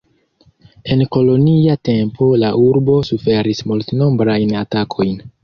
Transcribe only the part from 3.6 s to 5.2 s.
multnombrajn atakojn.